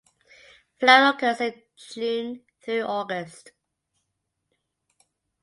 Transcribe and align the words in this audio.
Flowering 0.79 1.13
occurs 1.13 1.41
in 1.41 1.61
June 1.77 2.41
thru 2.59 2.81
August. 2.81 3.51